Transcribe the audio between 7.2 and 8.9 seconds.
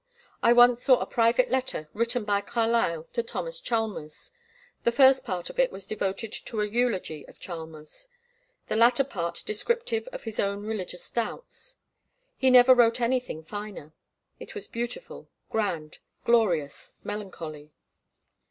of Chalmers, the